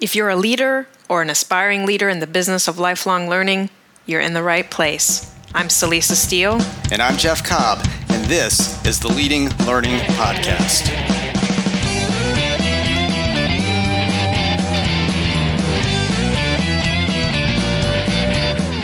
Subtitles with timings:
[0.00, 3.68] If you're a leader or an aspiring leader in the business of lifelong learning,
[4.06, 5.34] you're in the right place.
[5.52, 6.60] I'm Celisa Steele.
[6.92, 10.86] And I'm Jeff Cobb, and this is the Leading Learning Podcast.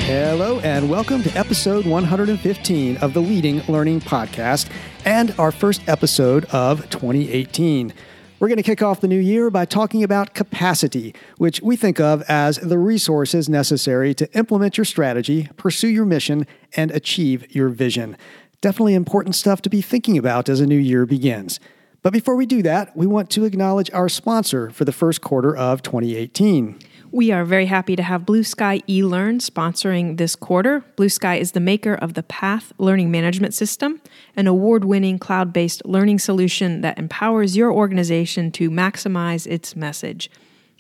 [0.01, 4.69] Hello, and welcome to episode 115 of the Leading Learning Podcast
[5.05, 7.93] and our first episode of 2018.
[8.45, 11.99] We're going to kick off the new year by talking about capacity, which we think
[11.99, 17.71] of as the resources necessary to implement your strategy, pursue your mission, and achieve your
[17.71, 18.19] vision.
[18.61, 21.59] Definitely important stuff to be thinking about as a new year begins.
[22.03, 25.57] But before we do that, we want to acknowledge our sponsor for the first quarter
[25.57, 26.79] of 2018.
[27.15, 30.83] We are very happy to have Blue Sky eLearn sponsoring this quarter.
[30.97, 34.01] Blue Sky is the maker of the Path Learning Management System,
[34.35, 40.29] an award winning cloud based learning solution that empowers your organization to maximize its message.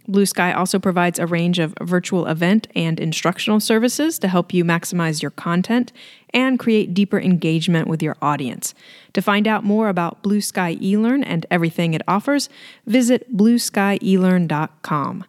[0.09, 4.65] Blue Sky also provides a range of virtual event and instructional services to help you
[4.65, 5.93] maximize your content
[6.31, 8.75] and create deeper engagement with your audience.
[9.13, 12.49] To find out more about Blue Sky eLearn and everything it offers,
[12.87, 15.25] visit blueskyelearn.com.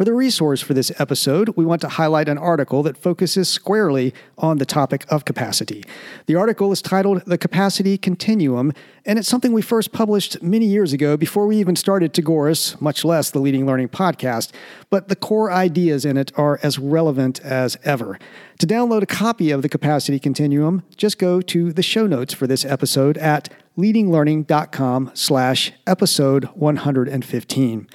[0.00, 4.14] For the resource for this episode, we want to highlight an article that focuses squarely
[4.38, 5.84] on the topic of capacity.
[6.24, 8.72] The article is titled The Capacity Continuum,
[9.04, 13.04] and it's something we first published many years ago before we even started Tagoras, much
[13.04, 14.52] less the Leading Learning podcast,
[14.88, 18.18] but the core ideas in it are as relevant as ever.
[18.60, 22.46] To download a copy of The Capacity Continuum, just go to the show notes for
[22.46, 27.86] this episode at leadinglearning.com slash episode 115.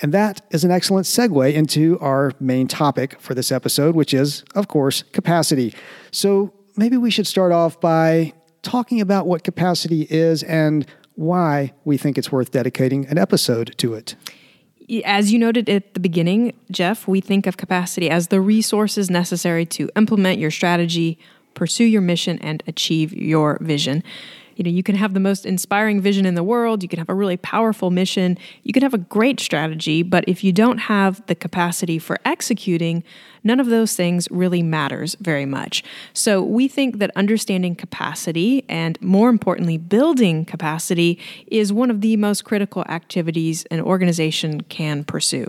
[0.00, 4.44] And that is an excellent segue into our main topic for this episode, which is,
[4.54, 5.74] of course, capacity.
[6.12, 8.32] So maybe we should start off by
[8.62, 10.86] talking about what capacity is and
[11.16, 14.14] why we think it's worth dedicating an episode to it.
[15.04, 19.66] As you noted at the beginning, Jeff, we think of capacity as the resources necessary
[19.66, 21.18] to implement your strategy,
[21.54, 24.02] pursue your mission, and achieve your vision
[24.58, 26.82] you know you can have the most inspiring vision in the world.
[26.82, 28.36] You can have a really powerful mission.
[28.64, 33.04] You can have a great strategy but if you don't have the capacity for executing
[33.44, 35.84] none of those things really matters very much.
[36.12, 42.16] So we think that understanding capacity and more importantly building capacity is one of the
[42.16, 45.46] most critical activities an organization can pursue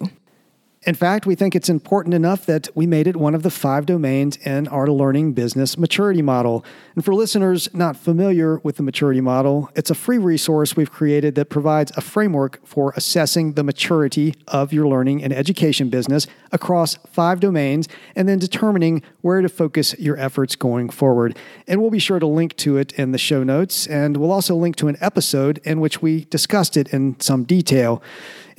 [0.84, 3.86] in fact, we think it's important enough that we made it one of the five
[3.86, 6.64] domains in our learning business maturity model.
[6.96, 11.36] And for listeners not familiar with the maturity model, it's a free resource we've created
[11.36, 16.96] that provides a framework for assessing the maturity of your learning and education business across
[17.08, 21.38] five domains and then determining where to focus your efforts going forward.
[21.68, 24.56] And we'll be sure to link to it in the show notes, and we'll also
[24.56, 28.02] link to an episode in which we discussed it in some detail.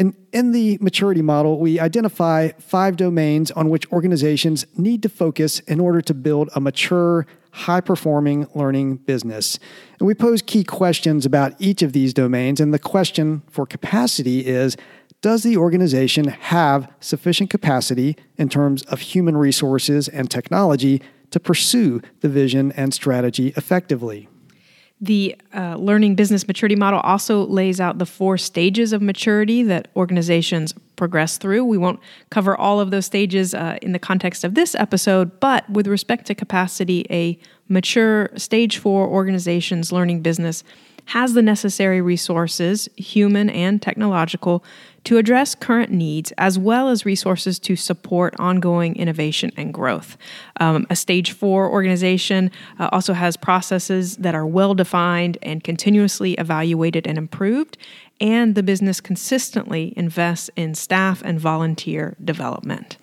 [0.01, 5.61] In, in the maturity model, we identify five domains on which organizations need to focus
[5.61, 9.59] in order to build a mature, high performing learning business.
[9.99, 12.61] And we pose key questions about each of these domains.
[12.61, 14.75] And the question for capacity is
[15.21, 22.01] Does the organization have sufficient capacity in terms of human resources and technology to pursue
[22.21, 24.30] the vision and strategy effectively?
[25.03, 29.89] The uh, learning business maturity model also lays out the four stages of maturity that
[29.97, 31.65] organizations progress through.
[31.65, 35.69] We won't cover all of those stages uh, in the context of this episode, but
[35.71, 37.39] with respect to capacity, a
[37.69, 40.63] mature stage four organization's learning business
[41.07, 44.65] has the necessary resources, human and technological,
[45.05, 50.19] to address current needs as well as resources to support ongoing innovation and growth.
[50.59, 56.35] Um, a stage four organization uh, also has processes that are well defined and continuously
[56.35, 57.79] evaluated and improved,
[58.21, 62.99] and the business consistently invests in staff and volunteer development.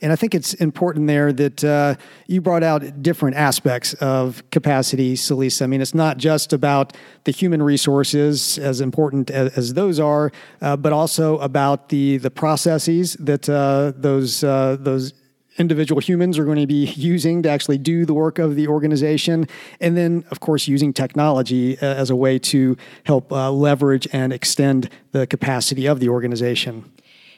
[0.00, 1.94] And I think it's important there that uh,
[2.26, 5.62] you brought out different aspects of capacity, Celisa.
[5.62, 10.32] I mean, it's not just about the human resources, as important as, as those are,
[10.60, 15.12] uh, but also about the the processes that uh, those uh, those
[15.58, 19.46] individual humans are going to be using to actually do the work of the organization.
[19.80, 24.32] And then, of course, using technology uh, as a way to help uh, leverage and
[24.32, 26.90] extend the capacity of the organization.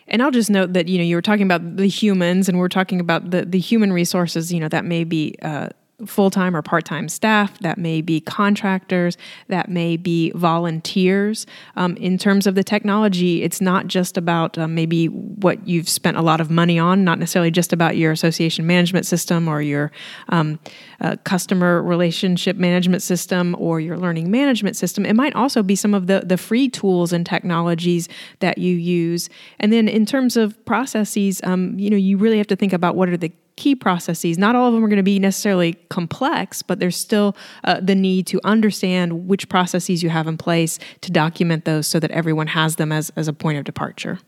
[0.07, 2.69] And I'll just note that you know you were talking about the humans, and we're
[2.69, 4.53] talking about the the human resources.
[4.53, 5.71] You know that may be uh,
[6.07, 9.17] full time or part time staff, that may be contractors,
[9.49, 11.47] that may be volunteers.
[11.77, 16.17] Um, in terms of the technology, it's not just about uh, maybe what you've spent
[16.17, 19.91] a lot of money on, not necessarily just about your association management system or your
[20.29, 20.59] um,
[21.01, 25.05] uh, customer relationship management system or your learning management system.
[25.05, 28.09] It might also be some of the, the free tools and technologies
[28.41, 29.29] that you use.
[29.59, 32.97] And then in terms of processes, um, you know, you really have to think about
[32.97, 34.37] what are the key processes.
[34.37, 37.95] Not all of them are going to be necessarily complex, but there's still uh, the
[37.95, 42.49] need to understand which processes you have in place to document those so that everyone
[42.49, 44.19] has them as, as a point of departure.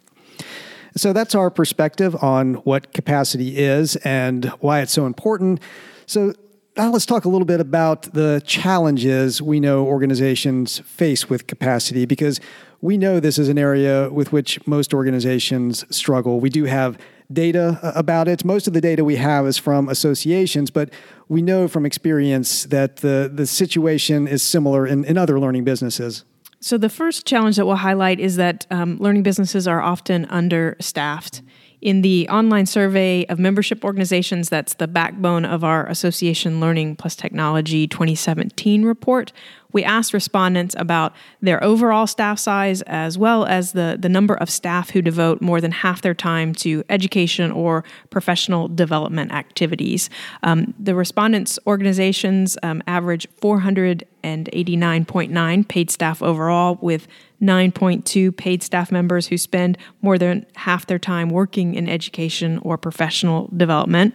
[0.97, 5.61] So that's our perspective on what capacity is and why it's so important.
[6.07, 6.33] So
[6.77, 12.07] now let's talk a little bit about the challenges we know organizations face with capacity
[12.07, 12.41] because
[12.81, 16.41] we know this is an area with which most organizations struggle.
[16.41, 16.99] We do have
[17.33, 18.45] data uh, about it.
[18.45, 20.91] Most of the data we have is from associations, but
[21.29, 26.25] we know from experience that the, the situation is similar in, in other learning businesses.
[26.61, 31.43] So, the first challenge that we'll highlight is that um, learning businesses are often understaffed.
[31.83, 37.15] In the online survey of membership organizations, that's the backbone of our Association Learning Plus
[37.15, 39.33] Technology 2017 report,
[39.77, 41.13] we asked respondents about
[41.43, 45.61] their overall staff size as well as the, the number of staff who devote more
[45.61, 50.09] than half their time to education or professional development activities.
[50.43, 57.07] Um, the respondents' organizations um, average 489.9 paid staff overall, with
[57.43, 62.79] 9.2 paid staff members who spend more than half their time working in education or
[62.79, 64.15] professional development.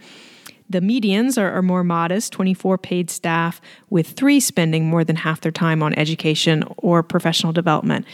[0.70, 3.60] The medians are, are, more modest 24 paid staff,
[3.90, 8.06] with three spending more than half their time on education or professional development.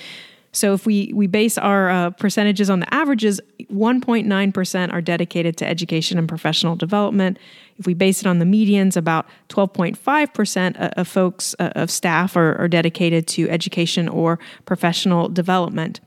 [0.57, 3.39] So if we, we base our uh, percentages on the averages,
[3.71, 7.38] 1.9% are dedicated to education and professional development.
[7.77, 12.57] If we base it on the medians, about 12.5% of folks, uh, of staff, are,
[12.59, 16.00] are dedicated to education or professional development.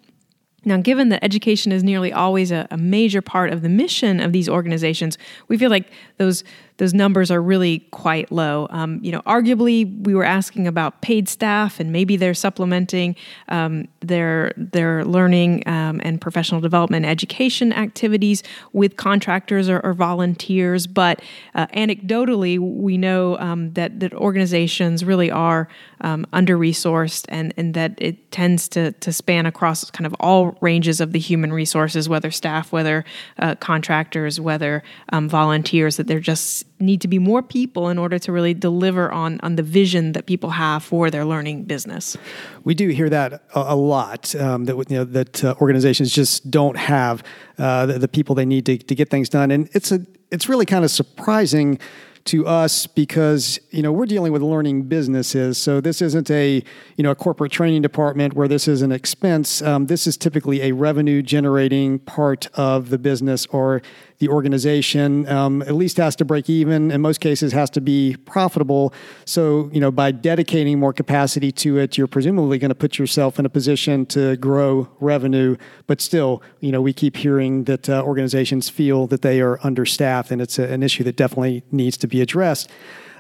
[0.65, 4.33] Now, given that education is nearly always a, a, major part of the mission of
[4.33, 5.17] these organizations,
[5.49, 6.45] we feel like those
[6.81, 8.67] those numbers are really quite low.
[8.71, 13.17] Um, you know, arguably, we were asking about paid staff, and maybe they're supplementing
[13.51, 18.43] um, their their learning um, and professional development education activities
[18.73, 20.87] with contractors or, or volunteers.
[20.87, 21.21] But
[21.55, 25.69] uh, anecdotally, we know um, that that organizations really are
[26.01, 30.57] um, under resourced, and and that it tends to to span across kind of all
[30.63, 33.05] ranges of the human resources, whether staff, whether
[33.39, 34.83] uh, contractors, whether
[35.13, 35.99] um, volunteers.
[35.99, 39.57] That they're just need to be more people in order to really deliver on on
[39.57, 42.17] the vision that people have for their learning business.
[42.65, 46.51] We do hear that a, a lot um, that you know that uh, organizations just
[46.51, 47.23] don't have
[47.59, 50.01] uh, the, the, people they need to, to get things done, and it's a
[50.31, 51.79] it's really kind of surprising
[52.25, 56.63] to us because you know we're dealing with learning businesses so this isn't a
[56.97, 60.63] you know a corporate training department where this is an expense um, this is typically
[60.63, 63.81] a revenue generating part of the business or
[64.21, 66.91] the organization um, at least has to break even.
[66.91, 68.93] In most cases, has to be profitable.
[69.25, 73.39] So, you know, by dedicating more capacity to it, you're presumably going to put yourself
[73.39, 75.57] in a position to grow revenue.
[75.87, 80.31] But still, you know, we keep hearing that uh, organizations feel that they are understaffed,
[80.31, 82.71] and it's a, an issue that definitely needs to be addressed.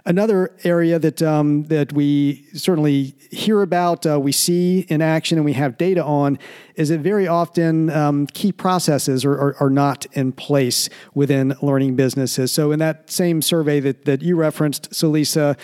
[0.07, 5.45] Another area that um, that we certainly hear about, uh, we see in action, and
[5.45, 6.39] we have data on,
[6.75, 11.97] is that very often um, key processes are, are, are, not in place within learning
[11.97, 12.51] businesses.
[12.51, 15.59] So, in that same survey that that you referenced, Celisa,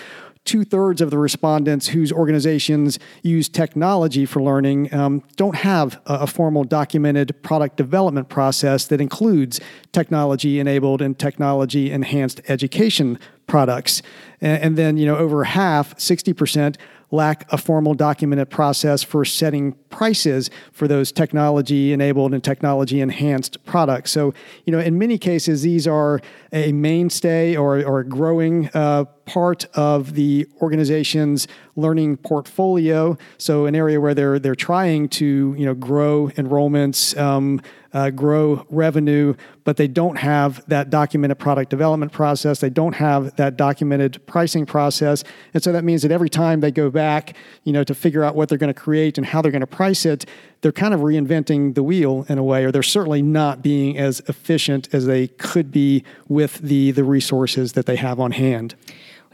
[0.46, 6.14] two thirds of the respondents whose organizations use technology for learning um, don't have a,
[6.14, 9.60] a, formal documented product development process that includes
[9.92, 14.02] technology enabled and technology enhanced education products.
[14.40, 16.76] And, and then, you know, over half, 60%,
[17.10, 23.64] lack a formal documented process for setting prices for those technology enabled and technology enhanced
[23.64, 24.10] products.
[24.10, 24.34] So,
[24.64, 26.20] you know, in many cases, these are
[26.52, 31.46] a mainstay or, or a growing uh, part of the organization's
[31.76, 33.16] learning portfolio.
[33.38, 37.60] So an area where they're they're trying to you know grow enrollments, um,
[37.92, 42.60] uh, grow revenue, but they don't have that documented product development process.
[42.60, 45.22] They don't have that documented pricing process,
[45.54, 48.34] and so that means that every time they go back, you know, to figure out
[48.34, 50.24] what they're going to create and how they're going to price it,
[50.62, 54.20] they're kind of reinventing the wheel in a way, or they're certainly not being as
[54.28, 58.74] efficient as they could be with the the resources that they have on hand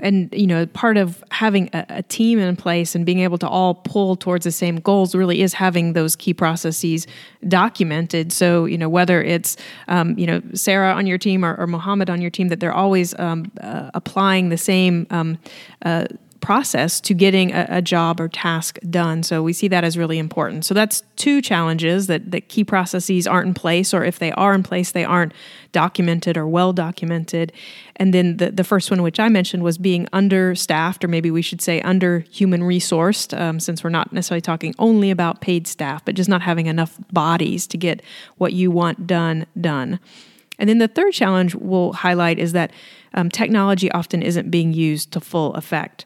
[0.03, 3.49] and you know part of having a, a, team in place and being able to
[3.49, 7.07] all pull towards the same goals really is having those key processes
[7.49, 8.33] documented.
[8.33, 9.57] So you know whether it's
[9.89, 12.75] um, you know sarah on your team or, or mohammed on your team that they're
[12.75, 15.39] always um, uh, applying the same um,
[15.85, 16.07] uh,
[16.43, 19.23] process to getting a, a, job or task done.
[19.23, 20.65] So we see that as really important.
[20.65, 24.53] So that's two challenges that, that key processes aren't in place, or if they are
[24.53, 25.33] in place, they aren't
[25.71, 27.53] documented or well documented.
[27.97, 31.43] And then the, the first one, which I mentioned, was being understaffed, or maybe we
[31.43, 36.05] should say under human resourced, um, since we're not necessarily talking only about paid staff,
[36.05, 38.03] but just not having enough bodies to get
[38.37, 40.01] what you want done done.
[40.59, 42.73] And then the third challenge we'll highlight is that
[43.15, 46.05] um, technology often isn't being used to full effect.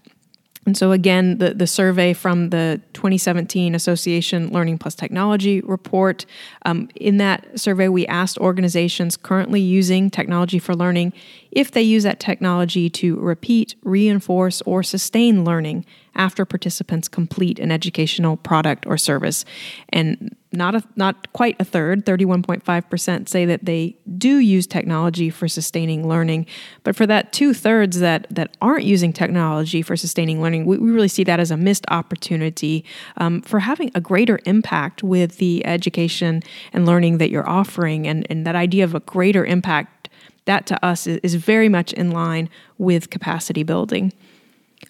[0.67, 6.27] And so, again, the, the survey from the 2017 Association Learning Plus Technology report,
[6.65, 11.13] um, in that survey, we asked organizations currently using technology for learning
[11.53, 17.71] if they use that technology to repeat, reinforce, or sustain learning after participants complete an
[17.71, 19.45] educational product or service.
[19.91, 25.49] And not a, not quite a third, 31.5% say that they do use technology for
[25.49, 26.47] sustaining learning.
[26.83, 30.91] But for that two thirds that, that aren't using technology for sustaining learning, we, we
[30.91, 32.85] really see that as a missed opportunity
[33.19, 36.43] um, for having a greater impact with the education
[36.73, 38.07] and learning that you're offering.
[38.07, 40.09] And, and that idea of a greater impact,
[40.47, 44.13] that to us is, is very much in line with capacity building.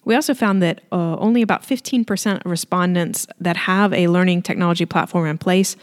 [0.05, 4.85] We also found that uh, only about 15% of respondents that have a learning technology
[4.85, 5.75] platform in place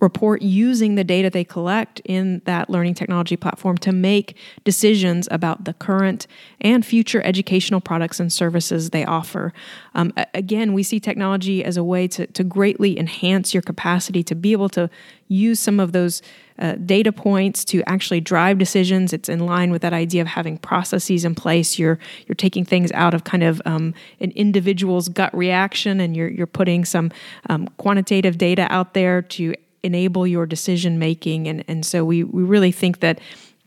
[0.00, 5.64] report using the data they collect in that learning technology platform to make decisions about
[5.64, 6.26] the current
[6.60, 9.54] and future educational products and services they offer.
[9.94, 14.34] Um, again, we see technology as a way to, to greatly enhance your capacity to
[14.34, 14.90] be able to
[15.28, 16.20] use some of those
[16.58, 19.12] uh, data points to actually drive decisions.
[19.12, 21.78] It's in line with that idea of having processes in place.
[21.78, 26.28] You're you're taking things out of kind of um, an individual's gut reaction, and you're
[26.28, 27.10] you're putting some
[27.48, 31.46] um, quantitative data out there to enable your decision making.
[31.48, 33.20] And and so we we really think that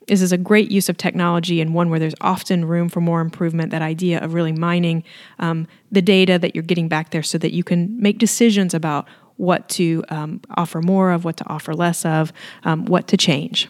[0.10, 3.22] this is a great use of technology and one where there's often room for more
[3.22, 3.70] improvement.
[3.70, 5.04] That idea of really mining
[5.38, 9.08] um, the data that you're getting back there so that you can make decisions about
[9.40, 13.70] what to um, offer more of, what to offer less of, um, what to change.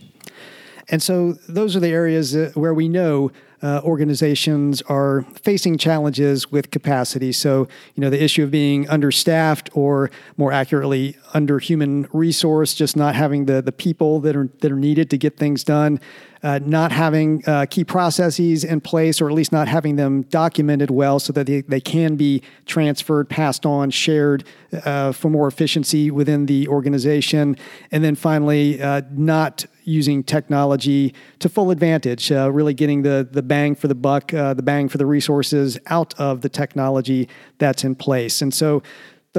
[0.90, 6.72] And so those are the areas where we know uh, organizations are facing challenges with
[6.72, 7.32] capacity.
[7.32, 12.96] So, you know, the issue of being understaffed or more accurately, under human resource, just
[12.96, 16.00] not having the, the people that are, that are needed to get things done,
[16.42, 20.90] uh, not having uh, key processes in place, or at least not having them documented
[20.90, 24.44] well so that they, they can be transferred, passed on, shared
[24.86, 27.58] uh, for more efficiency within the organization.
[27.92, 33.42] And then finally, uh, not using technology to full advantage, uh, really getting the, the
[33.42, 37.28] bang for the buck, uh, the bang for the resources out of the technology
[37.58, 38.42] that's in place.
[38.42, 38.84] And so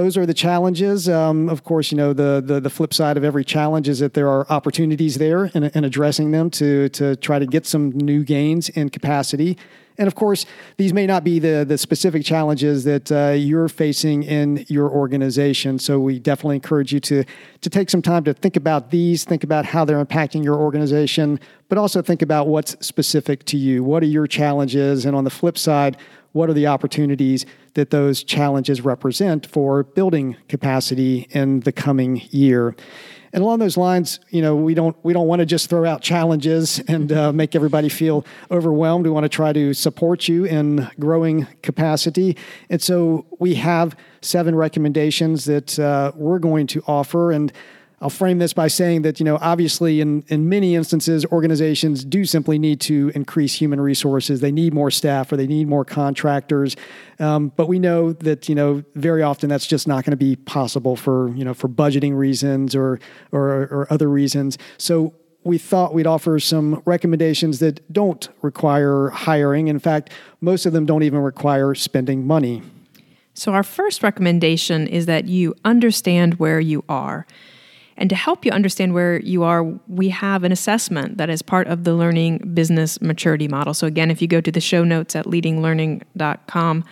[0.01, 1.09] those are the challenges.
[1.11, 4.15] Um, of course, you know the, the, the flip side of every challenge is that
[4.15, 8.25] there are opportunities there in, in addressing them to to try to get some new
[8.25, 9.59] gains in capacity.
[9.99, 10.47] And of course,
[10.79, 15.79] these may not be the, the specific challenges that uh, you're facing in your organization.
[15.79, 17.23] So we definitely encourage you to,
[17.61, 21.39] to take some time to think about these, think about how they're impacting your organization,
[21.69, 23.85] but also think about what's specific to you.
[23.85, 25.05] What are your challenges?
[25.05, 25.99] And on the flip side,
[26.33, 32.75] what are the opportunities that those challenges represent for building capacity in the coming year?
[33.33, 36.03] And along those lines, you know, we don't we don't want to just throw out
[36.03, 39.05] challenges and uh, make everybody feel overwhelmed.
[39.05, 42.37] We want to try to support you in growing capacity,
[42.69, 47.53] and so we have seven recommendations that uh, we're going to offer and.
[48.03, 52.25] I'll frame this by saying that, you know, obviously in, in many instances, organizations do
[52.25, 54.41] simply need to increase human resources.
[54.41, 56.77] They need more staff or they need more contractors.
[57.19, 60.35] Um, but we know that, you know, very often that's just not going to be
[60.35, 62.99] possible for, you know, for budgeting reasons or,
[63.33, 64.57] or, or other reasons.
[64.79, 65.15] So
[65.45, 69.69] we thought we'd offer some recommendations that don't require hiring.
[69.69, 72.63] In fact, most of them don't even require spending money.
[73.33, 77.27] So, our first recommendation is that you understand where you are.
[78.01, 81.69] And to help you understand where you are, we have an assessment that is part
[81.69, 83.75] of the learning business maturity model.
[83.75, 86.85] So, again, if you go to the show notes at leadinglearning.com,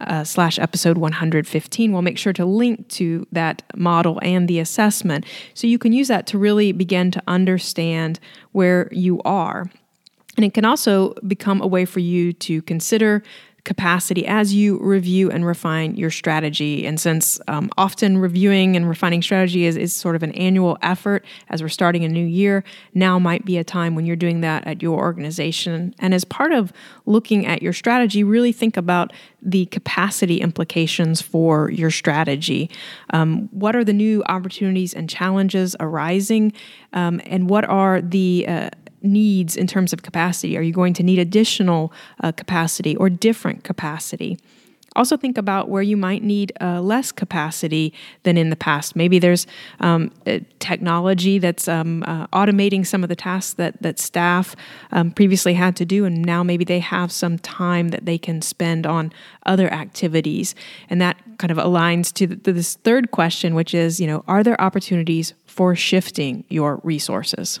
[0.00, 1.92] uh, slash episode 115.
[1.92, 6.08] We'll make sure to link to that model and the assessment so you can use
[6.08, 8.18] that to really begin to understand
[8.52, 9.70] where you are.
[10.36, 13.22] And it can also become a way for you to consider
[13.64, 16.86] capacity as you review and refine your strategy.
[16.86, 21.24] And since um, often reviewing and refining strategy is, is sort of an annual effort
[21.48, 22.64] as we're starting a new year,
[22.94, 25.94] now might be a time when you're doing that at your organization.
[25.98, 26.72] And as part of
[27.06, 29.12] looking at your strategy, really think about
[29.42, 32.70] the capacity implications for your strategy.
[33.10, 36.52] Um, what are the new opportunities and challenges arising?
[36.92, 38.70] Um, and what are the uh,
[39.02, 40.56] needs in terms of capacity?
[40.56, 41.92] Are you going to need additional
[42.22, 44.38] uh, capacity or different capacity?
[44.96, 48.96] Also, think about where you might need uh, less capacity than in the past.
[48.96, 49.46] Maybe there's
[49.78, 50.10] um,
[50.58, 54.56] technology that's um, uh, automating some of the tasks that, that staff
[54.90, 58.42] um, previously had to do, and now maybe they have some time that they can
[58.42, 59.12] spend on
[59.46, 60.56] other activities.
[60.88, 64.42] And that kind of aligns to, to this third question, which is, you know, are
[64.42, 67.60] there opportunities for shifting your resources?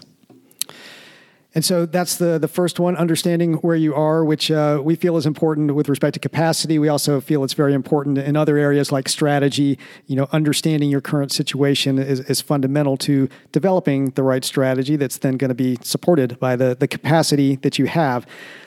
[1.54, 5.16] And so that's the the first one, understanding where you are, which uh, we feel
[5.16, 6.78] is important with respect to capacity.
[6.78, 9.76] We also feel it's very important in other areas like strategy.
[10.06, 15.18] You know, understanding your current situation is, is fundamental to developing the right strategy that's
[15.18, 18.26] then going to be supported by the the capacity that you have.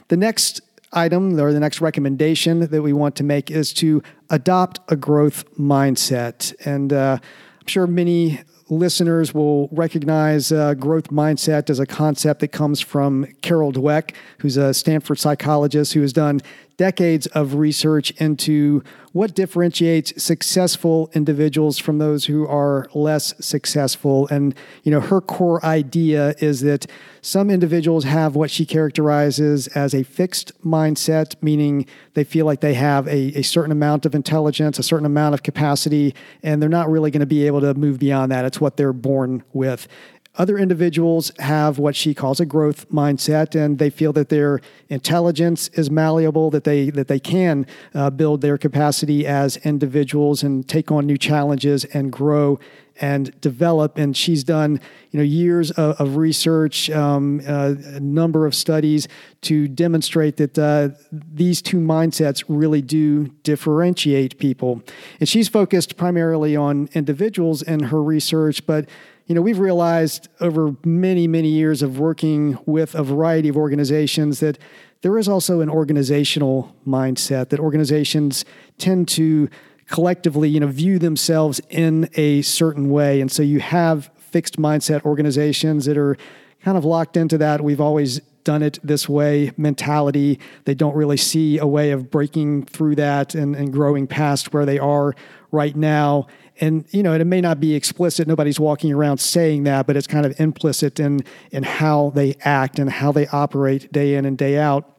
[0.09, 0.61] The next
[0.91, 5.45] item or the next recommendation that we want to make is to adopt a growth
[5.57, 6.53] mindset.
[6.65, 7.17] And uh,
[7.61, 8.41] I'm sure many
[8.77, 14.58] listeners will recognize uh, growth mindset as a concept that comes from Carol Dweck, who's
[14.58, 16.42] a Stanford psychologist who has done
[16.77, 24.27] decades of research into what differentiates successful individuals from those who are less successful.
[24.30, 26.88] And, you know, her core idea is that
[27.22, 32.74] some individuals have what she characterizes as a fixed mindset, meaning they feel like they
[32.74, 36.89] have a, a certain amount of intelligence, a certain amount of capacity, and they're not
[36.89, 38.46] really going to be able to move beyond that.
[38.46, 39.88] It's what they're born with.
[40.35, 45.67] Other individuals have what she calls a growth mindset, and they feel that their intelligence
[45.73, 50.91] is malleable, that they that they can uh, build their capacity as individuals and take
[50.91, 52.59] on new challenges and grow
[52.99, 53.97] and develop.
[53.97, 54.79] And she's done,
[55.11, 59.07] you know, years of, of research, um, uh, a number of studies
[59.41, 64.81] to demonstrate that uh, these two mindsets really do differentiate people.
[65.19, 68.87] And she's focused primarily on individuals in her research, but
[69.25, 74.40] you know, we've realized over many, many years of working with a variety of organizations
[74.42, 74.57] that
[75.01, 78.46] there is also an organizational mindset that organizations
[78.77, 79.50] tend to
[79.88, 83.22] collectively, you know, view themselves in a certain way.
[83.22, 86.18] And so you have fixed mindset organizations that are
[86.62, 87.62] kind of locked into that.
[87.62, 90.40] We've always done it this way mentality.
[90.66, 94.66] They don't really see a way of breaking through that and, and growing past where
[94.66, 95.14] they are
[95.51, 96.27] right now.
[96.60, 98.27] And you know, it may not be explicit.
[98.27, 102.79] Nobody's walking around saying that, but it's kind of implicit in in how they act
[102.79, 104.93] and how they operate day in and day out.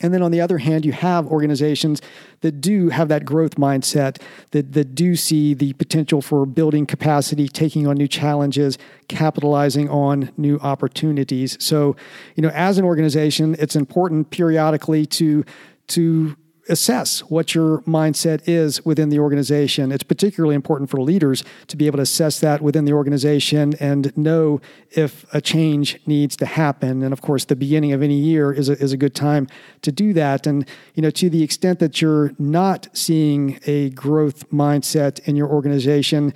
[0.00, 2.02] And then on the other hand, you have organizations
[2.40, 7.48] that do have that growth mindset, that, that do see the potential for building capacity,
[7.48, 8.76] taking on new challenges,
[9.08, 11.56] capitalizing on new opportunities.
[11.64, 11.96] So,
[12.34, 15.44] you know, as an organization, it's important periodically to
[15.86, 16.36] to
[16.68, 19.92] assess what your mindset is within the organization.
[19.92, 24.16] It's particularly important for leaders to be able to assess that within the organization and
[24.16, 27.02] know if a change needs to happen.
[27.02, 29.46] And of course, the beginning of any year is a, is a good time
[29.82, 30.46] to do that.
[30.46, 35.48] And, you know, to the extent that you're not seeing a growth mindset in your
[35.48, 36.32] organization,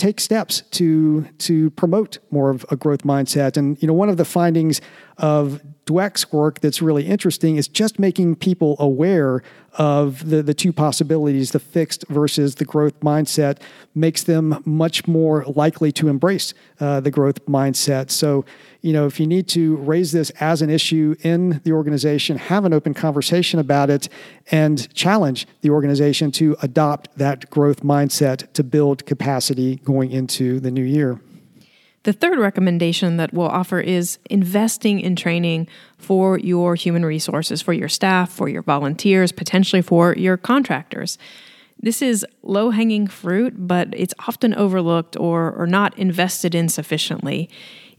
[0.00, 3.56] take steps to to promote more of a growth mindset.
[3.58, 4.80] And you know, one of the findings
[5.20, 9.42] of Dweck's work that's really interesting is just making people aware
[9.74, 13.58] of the, the two possibilities, the fixed versus the growth mindset,
[13.94, 18.10] makes them much more likely to embrace uh, the growth mindset.
[18.10, 18.44] So,
[18.82, 22.64] you know, if you need to raise this as an issue in the organization, have
[22.64, 24.08] an open conversation about it,
[24.50, 30.70] and challenge the organization to adopt that growth mindset to build capacity going into the
[30.70, 31.20] new year.
[32.04, 37.74] The third recommendation that we'll offer is investing in training for your human resources, for
[37.74, 41.18] your staff, for your volunteers, potentially for your contractors.
[41.82, 47.50] This is low hanging fruit, but it's often overlooked or, or not invested in sufficiently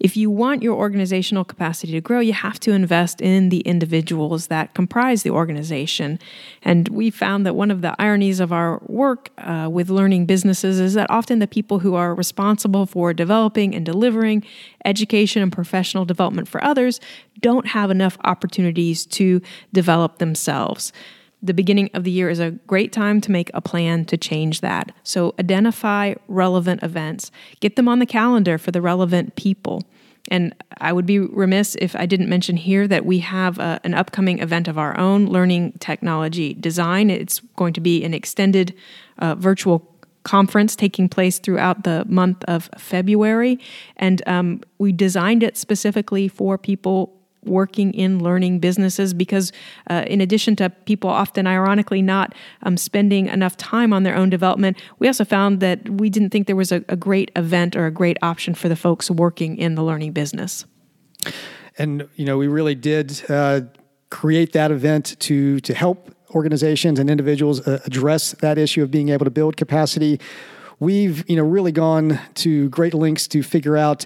[0.01, 4.47] if you want your organizational capacity to grow, you have to invest in the individuals
[4.47, 6.17] that comprise the organization.
[6.63, 10.79] And we found that one of the ironies of our work uh, with learning businesses
[10.79, 14.43] is that often the people who are responsible for developing and delivering
[14.85, 16.99] education and professional development for others
[17.39, 19.39] don't have enough opportunities to
[19.71, 20.91] develop themselves.
[21.41, 24.61] The beginning of the year is a great time to make a plan to change
[24.61, 24.91] that.
[25.03, 29.83] So identify relevant events, get them on the calendar for the relevant people.
[30.29, 33.95] And I would be remiss if I didn't mention here that we have a, an
[33.95, 37.09] upcoming event of our own, Learning Technology Design.
[37.09, 38.75] It's going to be an extended
[39.17, 39.87] uh, virtual
[40.23, 43.59] conference taking place throughout the month of February.
[43.97, 49.51] And um, we designed it specifically for people working in learning businesses because,
[49.89, 54.29] uh, in addition to people often ironically not um, spending enough time on their own
[54.29, 57.85] development, we also found that we didn't think there was a, a great event or
[57.85, 60.65] a great option for the folks working in the learning business.
[61.77, 63.61] And, you know, we really did uh,
[64.09, 69.09] create that event to, to help organizations and individuals uh, address that issue of being
[69.09, 70.19] able to build capacity.
[70.79, 74.05] We've, you know, really gone to great lengths to figure out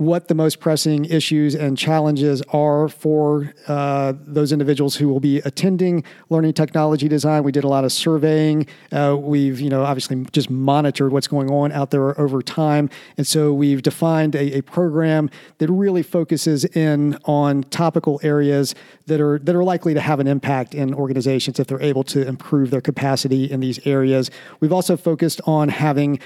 [0.00, 5.40] what the most pressing issues and challenges are for uh, those individuals who will be
[5.40, 7.42] attending learning technology design.
[7.44, 8.66] We did a lot of surveying.
[8.90, 13.26] Uh, we've, you know, obviously just monitored what's going on out there over time, and
[13.26, 19.38] so we've defined a, a program that really focuses in on topical areas that are
[19.40, 22.80] that are likely to have an impact in organizations if they're able to improve their
[22.80, 24.30] capacity in these areas.
[24.60, 26.20] We've also focused on having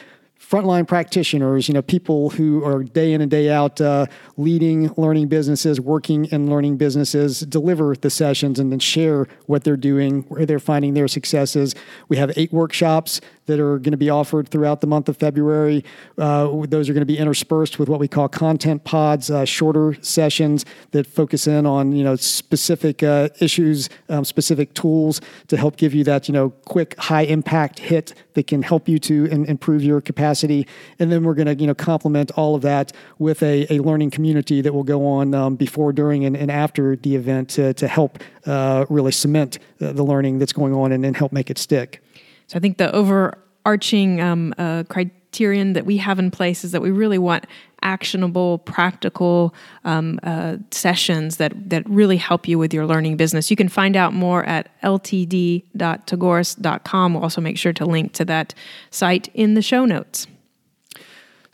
[0.54, 5.26] frontline practitioners, you know, people who are day in and day out uh, leading learning
[5.26, 10.46] businesses, working in learning businesses, deliver the sessions and then share what they're doing, where
[10.46, 11.74] they're finding their successes.
[12.08, 15.84] We have eight workshops that are going to be offered throughout the month of February.
[16.16, 19.96] Uh, those are going to be interspersed with what we call content pods, uh, shorter
[20.02, 25.76] sessions that focus in on you know specific uh, issues, um, specific tools to help
[25.76, 29.44] give you that you know quick, high impact hit that can help you to in,
[29.46, 30.66] improve your capacity.
[30.98, 34.10] And then we're going to you know complement all of that with a, a learning
[34.10, 37.88] community that will go on um, before, during, and, and, after the event to, to
[37.88, 42.03] help uh, really cement the learning that's going on and, and help make it stick.
[42.46, 46.82] So I think the overarching um, uh, criterion that we have in place is that
[46.82, 47.46] we really want
[47.82, 49.54] actionable, practical
[49.84, 53.50] um, uh, sessions that that really help you with your learning business.
[53.50, 57.14] You can find out more at ltd.tagoras.com.
[57.14, 58.54] We'll also make sure to link to that
[58.90, 60.26] site in the show notes.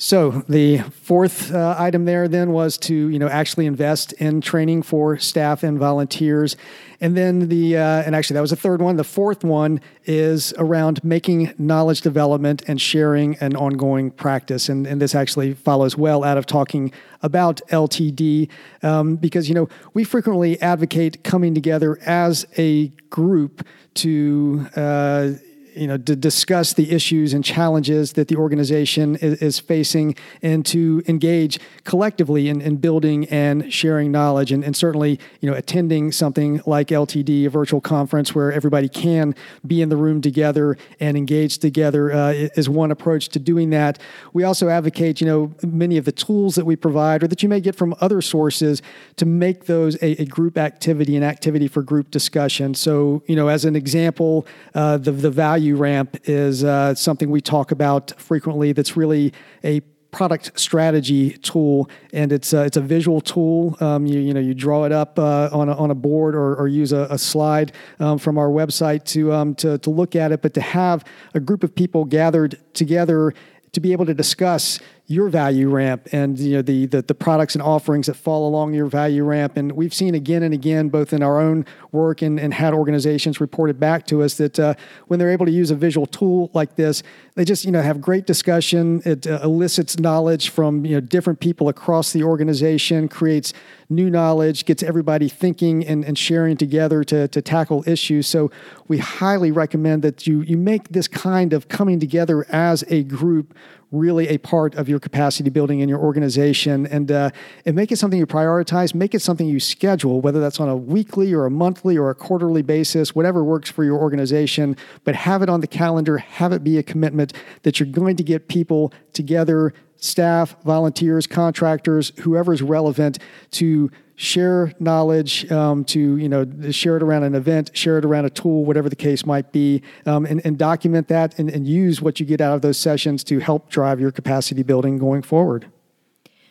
[0.03, 4.81] So the fourth uh, item there then was to you know actually invest in training
[4.81, 6.57] for staff and volunteers,
[7.03, 8.97] and then the uh, and actually that was the third one.
[8.97, 15.03] The fourth one is around making knowledge development and sharing an ongoing practice, and and
[15.03, 18.49] this actually follows well out of talking about LTD
[18.83, 24.67] um, because you know we frequently advocate coming together as a group to.
[24.75, 25.33] Uh,
[25.75, 30.65] you know, to discuss the issues and challenges that the organization is, is facing and
[30.67, 34.53] to engage collectively in, in building and sharing knowledge.
[34.53, 39.35] And, and, certainly, you know, attending something like LTD, a virtual conference where everybody can
[39.67, 43.99] be in the room together and engage together uh, is one approach to doing that.
[44.33, 47.49] We also advocate, you know, many of the tools that we provide or that you
[47.49, 48.81] may get from other sources
[49.17, 52.75] to make those a, a group activity, an activity for group discussion.
[52.75, 57.31] So, you know, as an example, uh, the, the value value ramp is uh, something
[57.31, 59.31] we talk about frequently that's really
[59.63, 63.77] a product strategy tool, and it's uh, it's a visual tool.
[63.81, 66.57] Um, you you know you draw it up uh, on a, on a board or,
[66.57, 70.33] or use a, a slide um, from our website to um, to to look at
[70.33, 73.35] it, but to have a group of people gathered together
[73.73, 77.57] to be able to discuss your value ramp and you know the, the, the products
[77.57, 79.57] and offerings that fall along your value ramp.
[79.57, 83.41] And we've seen again and again both in our own work and, and had organizations
[83.41, 84.75] reported back to us that uh,
[85.09, 87.03] when they're able to use a visual tool like this
[87.41, 89.01] they just you know have great discussion.
[89.05, 93.55] It uh, elicits knowledge from you know different people across the organization creates
[93.89, 98.29] new knowledge gets everybody thinking and, and sharing together to, to tackle issues.
[98.29, 98.51] So
[98.89, 103.55] we highly recommend that you you make this kind of coming together as a group
[103.93, 106.87] really a part of your capacity building in your organization.
[106.87, 107.31] And, uh,
[107.67, 110.77] and make it something you prioritize, make it something you schedule, whether that's on a
[110.77, 115.43] weekly or a monthly or a quarterly basis, whatever works for your organization, but have
[115.43, 118.93] it on the calendar, have it be a commitment that you're going to get people
[119.13, 123.19] together, staff, volunteers, contractors, whoever's relevant
[123.51, 128.27] to share knowledge, um, to you know share it around an event, share it around
[128.27, 132.03] a tool, whatever the case might be, um, and, and, document that and, and use
[132.03, 135.71] what you get out of those sessions to help drive your capacity building going forward.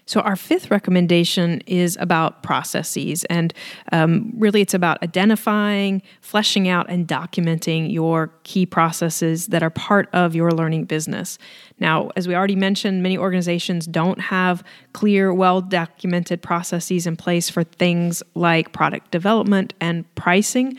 [0.10, 3.26] So, our fifth recommendation is about processes.
[3.26, 3.54] And
[3.92, 10.10] um, really, it's about identifying, fleshing out, and documenting your key processes that are part
[10.12, 11.38] of your learning business.
[11.80, 17.48] Now, as we already mentioned, many organizations don't have clear, well documented processes in place
[17.48, 20.76] for things like product development and pricing.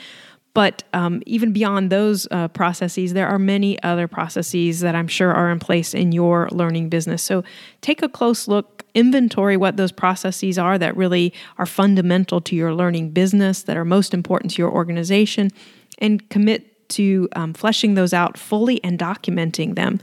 [0.52, 5.32] But um, even beyond those uh, processes, there are many other processes that I'm sure
[5.32, 7.22] are in place in your learning business.
[7.22, 7.44] So
[7.80, 12.74] take a close look, inventory what those processes are that really are fundamental to your
[12.74, 15.50] learning business, that are most important to your organization,
[15.98, 20.00] and commit to um, fleshing those out fully and documenting them.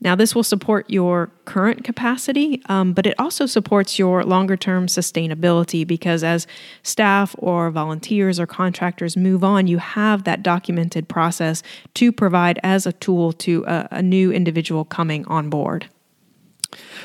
[0.00, 4.86] Now, this will support your current capacity, um, but it also supports your longer term
[4.86, 6.46] sustainability because as
[6.82, 11.62] staff or volunteers or contractors move on, you have that documented process
[11.94, 15.88] to provide as a tool to a, a new individual coming on board.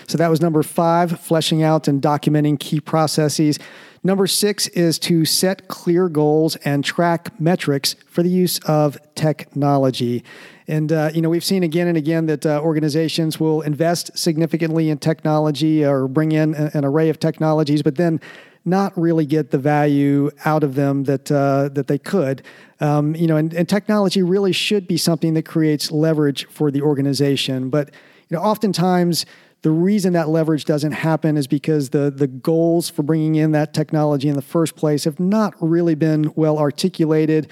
[0.08, 3.58] So that was number five, fleshing out and documenting key processes.
[4.06, 10.26] Number six is to set clear goals and track metrics for the use of technology.
[10.68, 14.90] And uh, you know we've seen again and again that uh, organizations will invest significantly
[14.90, 18.20] in technology or bring in an array of technologies, but then
[18.66, 22.42] not really get the value out of them that uh, that they could.
[22.80, 26.82] Um, you know, and, and technology really should be something that creates leverage for the
[26.82, 27.70] organization.
[27.70, 27.90] But
[28.30, 29.26] you know, oftentimes
[29.62, 33.74] the reason that leverage doesn't happen is because the the goals for bringing in that
[33.74, 37.50] technology in the first place have not really been well articulated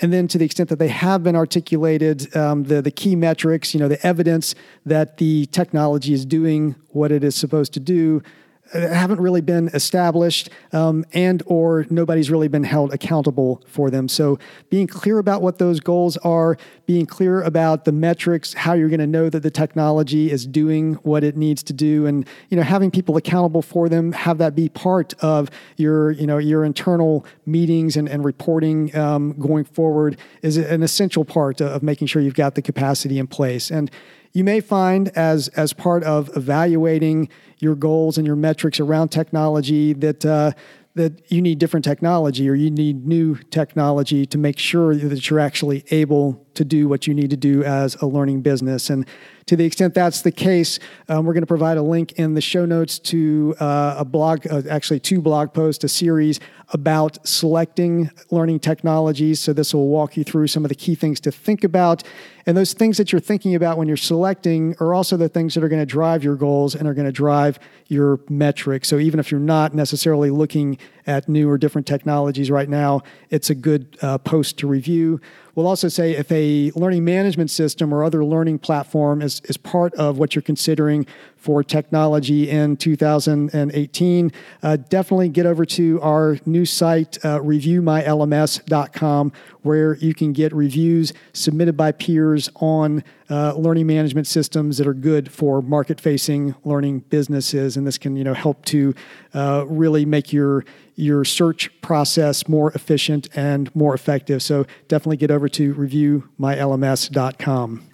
[0.00, 3.74] and then to the extent that they have been articulated, um, the, the key metrics,
[3.74, 4.54] you know, the evidence
[4.86, 8.22] that the technology is doing what it is supposed to do,
[8.72, 14.08] haven't really been established um, and or nobody's really been held accountable for them.
[14.08, 14.38] So
[14.70, 18.98] being clear about what those goals are being clear about the metrics how you're going
[18.98, 22.62] to know that the technology is doing what it needs to do and you know
[22.62, 27.26] having people accountable for them have that be part of your you know your internal
[27.44, 32.34] meetings and, and reporting um, going forward is an essential part of making sure you've
[32.34, 33.70] got the capacity in place.
[33.70, 33.90] And
[34.32, 39.92] you may find as as part of evaluating your goals and your metrics around technology
[39.92, 40.52] that uh,
[40.94, 45.40] that you need different technology or you need new technology to make sure that you're
[45.40, 48.90] actually able to do what you need to do as a learning business.
[48.90, 49.06] And
[49.46, 52.40] to the extent that's the case, um, we're going to provide a link in the
[52.40, 56.38] show notes to uh, a blog, uh, actually two blog posts, a series
[56.70, 59.40] about selecting learning technologies.
[59.40, 62.02] So this will walk you through some of the key things to think about.
[62.44, 65.64] And those things that you're thinking about when you're selecting are also the things that
[65.64, 68.88] are going to drive your goals and are going to drive your metrics.
[68.88, 73.48] So even if you're not necessarily looking at new or different technologies right now, it's
[73.48, 75.20] a good uh, post to review.
[75.54, 79.94] We'll also say if a learning management system or other learning platform is, is part
[79.94, 81.06] of what you're considering
[81.38, 89.96] for technology in 2018, uh, definitely get over to our new site, uh, reviewmylms.com, where
[89.96, 95.30] you can get reviews submitted by peers on uh, learning management systems that are good
[95.30, 98.94] for market-facing learning businesses, and this can you know help to
[99.34, 100.64] uh, really make your
[100.96, 104.42] your search process more efficient and more effective.
[104.42, 107.87] So definitely get over to reviewmylms.com.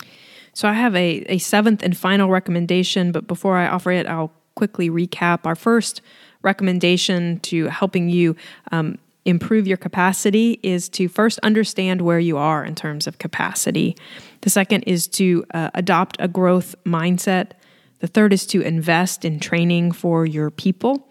[0.54, 4.32] So I have a, a seventh and final recommendation, but before I offer it, I'll
[4.54, 5.40] quickly recap.
[5.44, 6.00] Our first
[6.42, 8.36] recommendation to helping you
[8.70, 13.96] um, improve your capacity is to first understand where you are in terms of capacity.
[14.42, 17.52] The second is to uh, adopt a growth mindset.
[18.00, 21.08] The third is to invest in training for your people.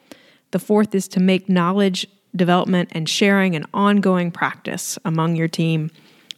[0.51, 5.91] The fourth is to make knowledge development and sharing an ongoing practice among your team.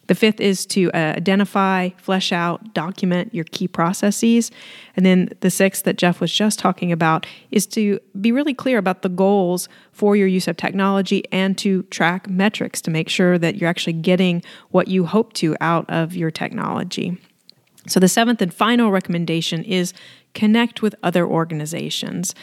[0.06, 4.50] The fifth is to uh, identify, flesh out, document your key processes.
[4.96, 8.78] And then the sixth that Jeff was just talking about is to be really clear
[8.78, 13.38] about the goals for your use of technology and to track metrics to make sure
[13.38, 17.18] that you're actually getting what you hope to out of your technology.
[17.88, 19.92] So, the seventh and final recommendation is
[20.34, 22.34] connect with other organizations.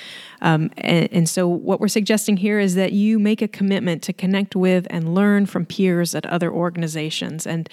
[0.41, 4.13] Um, and, and, so, what we're suggesting here is that you make a commitment to
[4.13, 7.45] connect with and learn from peers at other organizations.
[7.45, 7.69] And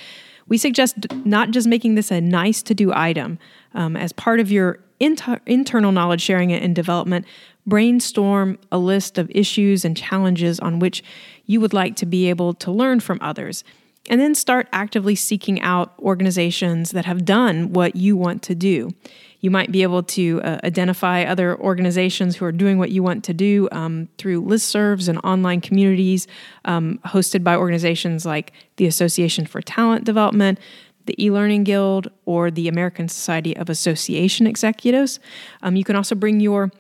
[0.48, 3.38] we suggest not just making this a nice to do item
[3.74, 7.24] um, as part of your inter- internal knowledge sharing and development.
[7.66, 11.04] Brainstorm a list of issues and challenges on which
[11.46, 13.64] you would like to be able to learn from others
[14.11, 18.90] and then start actively seeking out organizations that have done what you want to do.
[19.38, 23.23] You might be able to uh, identify other organizations who are doing what you want
[23.25, 26.27] to do um, through listservs and online communities
[26.64, 30.59] um, hosted by organizations like the Association for Talent Development,
[31.07, 35.20] the e Learning Guild, or the American Society of Association Executives.
[35.62, 36.70] Um, you can also bring your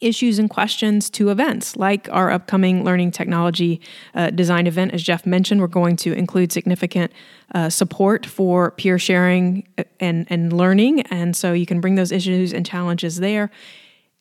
[0.00, 3.80] issues and questions to events like our upcoming learning technology
[4.14, 7.10] uh, design event as jeff mentioned we're going to include significant
[7.54, 12.12] uh, support for peer sharing uh, and, and learning and so you can bring those
[12.12, 13.50] issues and challenges there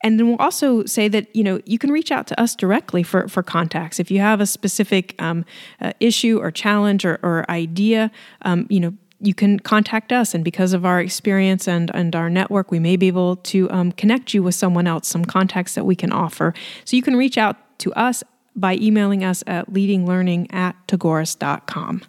[0.04, 3.01] And then we'll also say that you know you can reach out to us directly
[3.01, 5.45] for for contacts if you have a specific um,
[5.82, 8.12] uh, issue or challenge or, or idea.
[8.43, 10.34] Um, you know you can contact us.
[10.34, 13.91] And because of our experience and, and our network, we may be able to um,
[13.91, 16.54] connect you with someone else, some contacts that we can offer.
[16.84, 18.23] So you can reach out to us
[18.56, 22.04] by emailing us at leadinglearning at tagoras.com.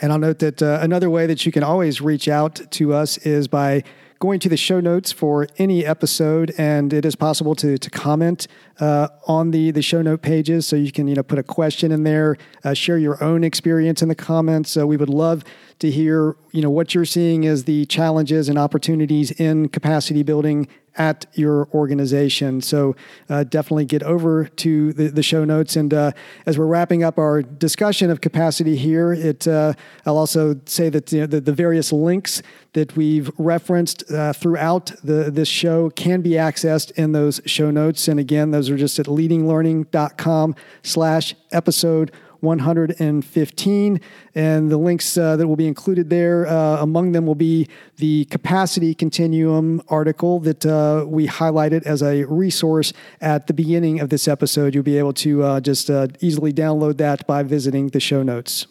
[0.00, 3.18] And I'll note that uh, another way that you can always reach out to us
[3.18, 3.82] is by
[4.18, 8.48] going to the show notes for any episode, and it is possible to to comment
[8.80, 10.66] uh, on the the show note pages.
[10.66, 14.02] So you can you know put a question in there, uh, share your own experience
[14.02, 14.70] in the comments.
[14.70, 15.44] So we would love
[15.78, 20.68] to hear you know what you're seeing as the challenges and opportunities in capacity building
[20.98, 22.60] at your organization.
[22.60, 22.96] So
[23.30, 25.76] uh, definitely get over to the, the show notes.
[25.76, 26.12] And uh,
[26.44, 29.72] as we're wrapping up our discussion of capacity here, it uh,
[30.04, 32.42] I'll also say that you know, the, the, various links
[32.74, 38.08] that we've referenced uh, throughout the, this show can be accessed in those show notes.
[38.08, 44.00] And again, those are just at leadinglearning.com slash episode 115.
[44.34, 48.24] And the links uh, that will be included there, uh, among them will be the
[48.26, 54.28] capacity continuum article that uh, we highlighted as a resource at the beginning of this
[54.28, 54.74] episode.
[54.74, 58.66] You'll be able to uh, just uh, easily download that by visiting the show notes.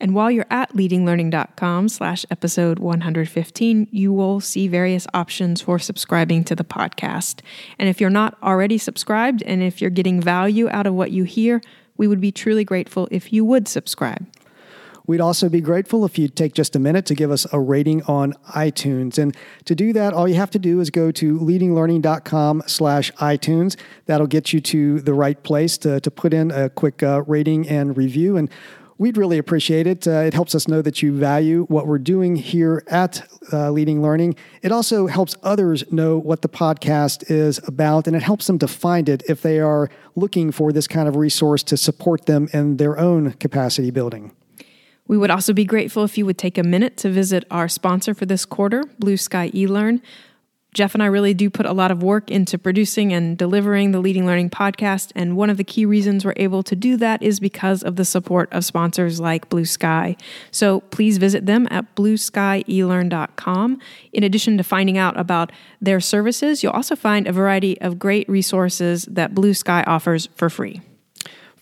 [0.00, 6.42] And while you're at leadinglearning.com slash episode 115, you will see various options for subscribing
[6.44, 7.42] to the podcast.
[7.78, 11.24] And if you're not already subscribed and if you're getting value out of what you
[11.24, 11.60] hear,
[12.00, 14.26] we would be truly grateful if you would subscribe.
[15.06, 18.02] We'd also be grateful if you'd take just a minute to give us a rating
[18.04, 19.18] on iTunes.
[19.18, 19.36] And
[19.66, 23.76] to do that, all you have to do is go to leadinglearning.com slash iTunes.
[24.06, 27.68] That'll get you to the right place to, to put in a quick uh, rating
[27.68, 28.38] and review.
[28.38, 28.48] And
[29.00, 30.06] we'd really appreciate it.
[30.06, 34.02] Uh, it helps us know that you value what we're doing here at uh, Leading
[34.02, 34.36] Learning.
[34.60, 38.68] It also helps others know what the podcast is about, and it helps them to
[38.68, 42.76] find it if they are looking for this kind of resource to support them in
[42.76, 44.32] their own capacity building.
[45.08, 48.12] We would also be grateful if you would take a minute to visit our sponsor
[48.12, 50.02] for this quarter, Blue Sky eLearn.
[50.72, 54.00] Jeff and I really do put a lot of work into producing and delivering the
[54.00, 55.10] Leading Learning podcast.
[55.16, 58.04] And one of the key reasons we're able to do that is because of the
[58.04, 60.16] support of sponsors like Blue Sky.
[60.50, 63.78] So please visit them at blueskyelearn.com.
[64.12, 68.28] In addition to finding out about their services, you'll also find a variety of great
[68.28, 70.80] resources that Blue Sky offers for free.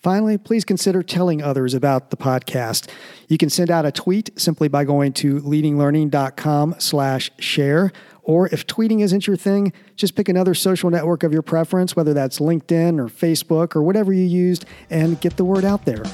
[0.02, 2.88] Finally, please consider telling others about the podcast.
[3.26, 7.92] You can send out a tweet simply by going to leadinglearning.com slash share
[8.28, 12.12] or if tweeting isn't your thing, just pick another social network of your preference, whether
[12.14, 16.04] that's LinkedIn or Facebook or whatever you used, and get the word out there.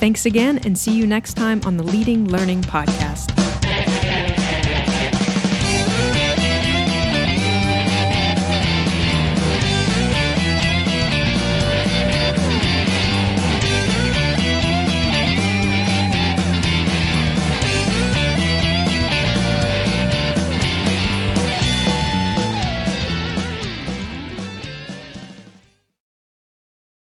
[0.00, 3.39] Thanks again, and see you next time on the Leading Learning Podcast.